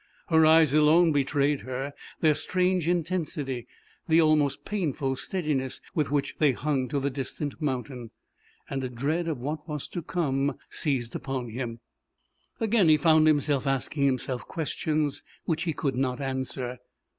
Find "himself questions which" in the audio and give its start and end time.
14.07-15.65